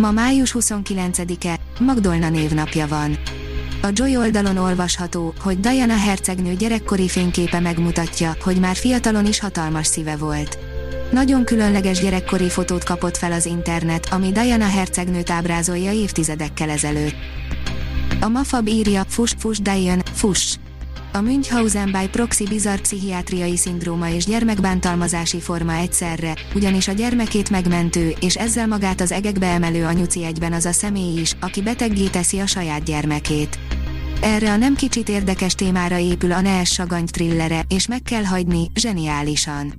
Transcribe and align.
Ma 0.00 0.10
május 0.10 0.54
29-e, 0.58 1.58
Magdolna 1.80 2.28
névnapja 2.28 2.88
van. 2.88 3.18
A 3.82 3.88
Joy 3.92 4.16
oldalon 4.16 4.56
olvasható, 4.56 5.34
hogy 5.40 5.60
Diana 5.60 5.96
hercegnő 5.96 6.54
gyerekkori 6.54 7.08
fényképe 7.08 7.60
megmutatja, 7.60 8.36
hogy 8.40 8.60
már 8.60 8.76
fiatalon 8.76 9.26
is 9.26 9.40
hatalmas 9.40 9.86
szíve 9.86 10.16
volt. 10.16 10.58
Nagyon 11.12 11.44
különleges 11.44 12.00
gyerekkori 12.00 12.48
fotót 12.48 12.84
kapott 12.84 13.16
fel 13.16 13.32
az 13.32 13.46
internet, 13.46 14.08
ami 14.10 14.32
Diana 14.32 14.68
hercegnőt 14.68 15.30
ábrázolja 15.30 15.92
évtizedekkel 15.92 16.70
ezelőtt. 16.70 17.16
A 18.20 18.28
Mafab 18.28 18.68
írja, 18.68 19.04
fuss, 19.08 19.34
fuss, 19.38 19.58
Diane, 19.58 20.02
fuss! 20.12 20.56
A 21.12 21.20
Münchhausen 21.20 21.90
by 21.92 22.08
proxy 22.08 22.44
bizarr 22.44 22.78
pszichiátriai 22.78 23.56
szindróma 23.56 24.08
és 24.08 24.24
gyermekbántalmazási 24.24 25.40
forma 25.40 25.74
egyszerre, 25.74 26.36
ugyanis 26.54 26.88
a 26.88 26.92
gyermekét 26.92 27.50
megmentő 27.50 28.14
és 28.20 28.36
ezzel 28.36 28.66
magát 28.66 29.00
az 29.00 29.12
egekbe 29.12 29.46
emelő 29.46 29.84
anyuci 29.84 30.24
egyben 30.24 30.52
az 30.52 30.64
a 30.64 30.72
személy 30.72 31.20
is, 31.20 31.36
aki 31.40 31.62
beteggé 31.62 32.06
teszi 32.06 32.38
a 32.38 32.46
saját 32.46 32.82
gyermekét. 32.82 33.58
Erre 34.22 34.52
a 34.52 34.56
nem 34.56 34.74
kicsit 34.74 35.08
érdekes 35.08 35.54
témára 35.54 35.98
épül 35.98 36.32
a 36.32 36.40
Nees 36.40 36.70
Sagany 36.70 37.06
trillere, 37.06 37.64
és 37.68 37.86
meg 37.86 38.02
kell 38.02 38.24
hagyni, 38.24 38.70
zseniálisan. 38.74 39.72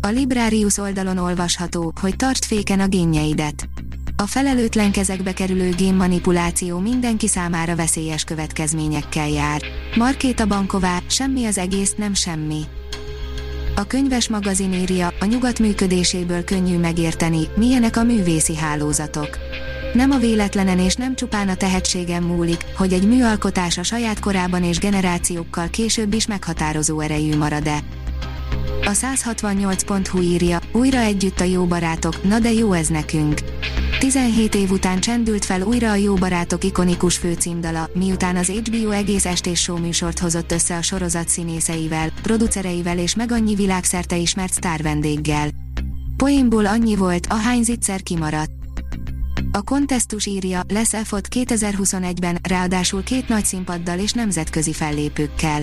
A 0.00 0.08
Librarius 0.08 0.78
oldalon 0.78 1.18
olvasható, 1.18 1.92
hogy 2.00 2.16
tartsd 2.16 2.44
féken 2.44 2.80
a 2.80 2.86
génjeidet 2.86 3.68
a 4.16 4.26
felelőtlen 4.26 4.92
kezekbe 4.92 5.32
kerülő 5.32 5.70
génmanipuláció 5.70 6.78
mindenki 6.78 7.28
számára 7.28 7.76
veszélyes 7.76 8.24
következményekkel 8.24 9.28
jár. 9.28 9.62
Markéta 9.96 10.46
Banková, 10.46 10.98
semmi 11.06 11.44
az 11.44 11.58
egész, 11.58 11.94
nem 11.94 12.14
semmi. 12.14 12.60
A 13.76 13.86
könyves 13.86 14.28
magazin 14.28 14.72
írja, 14.72 15.12
a 15.20 15.24
nyugat 15.24 15.58
működéséből 15.58 16.44
könnyű 16.44 16.78
megérteni, 16.78 17.48
milyenek 17.56 17.96
a 17.96 18.02
művészi 18.02 18.56
hálózatok. 18.56 19.38
Nem 19.94 20.10
a 20.10 20.18
véletlenen 20.18 20.78
és 20.78 20.94
nem 20.94 21.14
csupán 21.14 21.48
a 21.48 21.54
tehetségem 21.54 22.24
múlik, 22.24 22.64
hogy 22.76 22.92
egy 22.92 23.06
műalkotás 23.06 23.78
a 23.78 23.82
saját 23.82 24.20
korában 24.20 24.64
és 24.64 24.78
generációkkal 24.78 25.70
később 25.70 26.12
is 26.12 26.26
meghatározó 26.26 27.00
erejű 27.00 27.36
marad-e. 27.36 27.78
A 28.84 28.90
168.hu 28.90 30.20
írja, 30.20 30.58
újra 30.72 30.98
együtt 30.98 31.40
a 31.40 31.44
jó 31.44 31.64
barátok, 31.64 32.22
na 32.28 32.38
de 32.38 32.52
jó 32.52 32.72
ez 32.72 32.88
nekünk. 32.88 33.40
17 33.98 34.54
év 34.54 34.70
után 34.70 35.00
csendült 35.00 35.44
fel 35.44 35.62
újra 35.62 35.90
a 35.90 35.94
Jó 35.94 36.14
Barátok 36.14 36.64
ikonikus 36.64 37.16
főcímdala, 37.16 37.90
miután 37.94 38.36
az 38.36 38.46
HBO 38.46 38.90
egész 38.90 39.24
estés 39.24 39.60
show 39.60 39.78
műsort 39.78 40.18
hozott 40.18 40.52
össze 40.52 40.76
a 40.76 40.82
sorozat 40.82 41.28
színészeivel, 41.28 42.12
producereivel 42.22 42.98
és 42.98 43.14
meg 43.14 43.32
annyi 43.32 43.54
világszerte 43.54 44.16
ismert 44.16 44.52
sztár. 44.52 44.96
Poénból 46.16 46.66
annyi 46.66 46.96
volt, 46.96 47.26
ahány 47.30 47.62
zicser 47.62 48.02
kimaradt. 48.02 48.50
A 49.52 49.62
kontesztus 49.62 50.26
írja, 50.26 50.60
lesz 50.68 50.94
EFOT 50.94 51.28
2021-ben, 51.30 52.38
ráadásul 52.42 53.02
két 53.02 53.28
nagy 53.28 53.44
színpaddal 53.44 53.98
és 53.98 54.12
nemzetközi 54.12 54.72
fellépőkkel. 54.72 55.62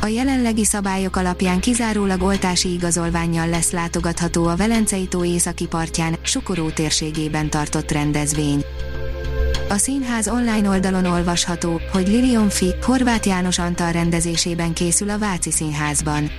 A 0.00 0.06
jelenlegi 0.06 0.64
szabályok 0.64 1.16
alapján 1.16 1.60
kizárólag 1.60 2.22
oltási 2.22 2.72
igazolványjal 2.72 3.48
lesz 3.48 3.70
látogatható 3.70 4.46
a 4.46 4.56
Velencei 4.56 5.06
tó 5.06 5.24
északi 5.24 5.66
partján, 5.66 6.16
Sukoró 6.22 6.70
térségében 6.70 7.50
tartott 7.50 7.90
rendezvény. 7.90 8.64
A 9.68 9.76
színház 9.76 10.28
online 10.28 10.68
oldalon 10.68 11.04
olvasható, 11.04 11.80
hogy 11.92 12.08
Lilion 12.08 12.48
Fi, 12.48 12.74
Horváth 12.82 13.26
János 13.26 13.58
Antal 13.58 13.92
rendezésében 13.92 14.72
készül 14.72 15.10
a 15.10 15.18
Váci 15.18 15.50
Színházban. 15.50 16.30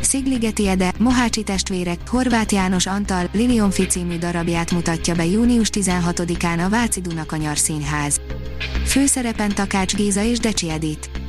Szigligeti 0.00 0.68
Ede, 0.68 0.92
Mohácsi 0.98 1.42
testvérek, 1.42 1.98
Horváth 2.08 2.52
János 2.52 2.86
Antal, 2.86 3.28
Lilion 3.32 3.70
Fi 3.70 3.86
című 3.86 4.18
darabját 4.18 4.70
mutatja 4.70 5.14
be 5.14 5.24
június 5.24 5.68
16-án 5.72 6.64
a 6.64 6.68
Váci 6.68 7.00
Dunakanyar 7.00 7.58
Színház. 7.58 8.20
Főszerepen 8.86 9.54
Takács 9.54 9.94
Géza 9.94 10.22
és 10.22 10.38
Decsi 10.38 10.70
Edith. 10.70 11.23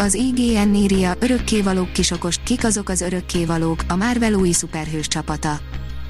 Az 0.00 0.14
IGN 0.14 0.74
írja, 0.74 1.14
örökkévalók 1.18 1.92
kisokos, 1.92 2.36
kik 2.44 2.64
azok 2.64 2.88
az 2.88 3.00
örökkévalók, 3.00 3.84
a 3.88 3.96
Marvel 3.96 4.32
új 4.32 4.50
szuperhős 4.50 5.08
csapata. 5.08 5.60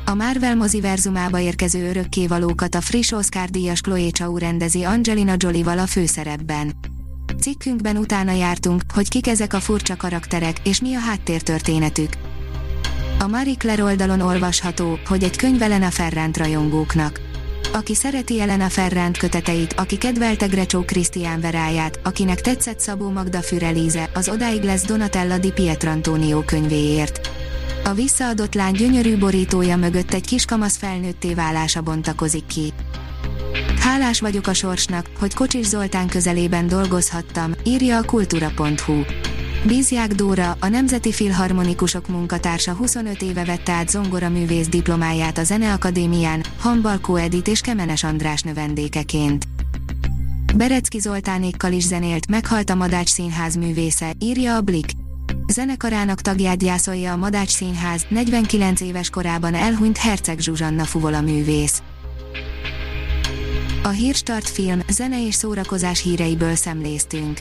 A 0.04 0.14
Marvel 0.14 0.56
moziverzumába 0.56 1.38
érkező 1.38 1.88
örökkévalókat 1.88 2.74
a 2.74 2.80
friss 2.80 3.12
Oscar 3.12 3.48
díjas 3.48 3.80
Chloe 3.80 4.10
Chau 4.10 4.38
rendezi 4.38 4.82
Angelina 4.82 5.34
Jolie-val 5.36 5.78
a 5.78 5.86
főszerepben. 5.86 6.72
Cikkünkben 7.40 7.96
utána 7.96 8.32
jártunk, 8.32 8.82
hogy 8.94 9.08
kik 9.08 9.26
ezek 9.26 9.52
a 9.52 9.60
furcsa 9.60 9.96
karakterek, 9.96 10.56
és 10.64 10.80
mi 10.80 10.94
a 10.94 11.00
háttértörténetük. 11.00 12.10
A 13.18 13.26
Marie 13.26 13.56
Claire 13.56 13.82
oldalon 13.82 14.20
olvasható, 14.20 14.98
hogy 15.06 15.22
egy 15.22 15.36
könyv 15.36 15.62
a 15.62 15.90
Ferrant 15.90 16.36
rajongóknak 16.36 17.27
aki 17.78 17.94
szereti 17.94 18.40
Elena 18.40 18.68
Ferrand 18.68 19.18
köteteit, 19.18 19.72
aki 19.72 19.98
kedvelte 19.98 20.46
Grecsó 20.46 20.82
Krisztián 20.82 21.40
veráját, 21.40 22.00
akinek 22.02 22.40
tetszett 22.40 22.80
Szabó 22.80 23.10
Magda 23.10 23.42
Fürelíze, 23.42 24.10
az 24.14 24.28
odáig 24.28 24.62
lesz 24.62 24.84
Donatella 24.84 25.38
di 25.38 25.52
Pietrantonio 25.52 26.40
könyvéért. 26.40 27.30
A 27.84 27.92
visszaadott 27.92 28.54
lány 28.54 28.72
gyönyörű 28.72 29.18
borítója 29.18 29.76
mögött 29.76 30.12
egy 30.14 30.26
kiskamasz 30.26 30.76
felnőtté 30.76 31.34
válása 31.34 31.80
bontakozik 31.80 32.46
ki. 32.46 32.72
Hálás 33.80 34.20
vagyok 34.20 34.46
a 34.46 34.54
sorsnak, 34.54 35.06
hogy 35.18 35.34
Kocsis 35.34 35.66
Zoltán 35.66 36.08
közelében 36.08 36.66
dolgozhattam, 36.66 37.52
írja 37.64 37.96
a 37.96 38.04
kultúra.hu. 38.04 39.02
Bízják 39.66 40.14
Dóra, 40.14 40.56
a 40.60 40.68
Nemzeti 40.68 41.12
Filharmonikusok 41.12 42.08
munkatársa 42.08 42.72
25 42.72 43.22
éve 43.22 43.44
vette 43.44 43.72
át 43.72 43.88
zongoraművész 43.88 44.68
diplomáját 44.68 45.38
a 45.38 45.44
Zeneakadémián, 45.44 46.44
Hambalkó 46.58 47.16
Edit 47.16 47.48
és 47.48 47.60
Kemenes 47.60 48.04
András 48.04 48.42
növendékeként. 48.42 49.44
Berecki 50.56 50.98
Zoltánékkal 50.98 51.72
is 51.72 51.84
zenélt, 51.84 52.28
meghalt 52.28 52.70
a 52.70 52.74
Madács 52.74 53.08
Színház 53.08 53.56
művésze, 53.56 54.12
írja 54.18 54.56
a 54.56 54.60
Blik. 54.60 54.86
Zenekarának 55.46 56.20
tagját 56.20 56.58
gyászolja 56.58 57.12
a 57.12 57.16
Madács 57.16 57.50
Színház, 57.50 58.06
49 58.08 58.80
éves 58.80 59.10
korában 59.10 59.54
elhunyt 59.54 59.98
Herceg 59.98 60.38
Zsuzsanna 60.38 60.84
fuvola 60.84 61.20
művész. 61.20 61.82
A 63.82 63.88
Hírstart 63.88 64.48
film, 64.48 64.80
zene 64.88 65.26
és 65.26 65.34
szórakozás 65.34 66.02
híreiből 66.02 66.54
szemléztünk. 66.54 67.40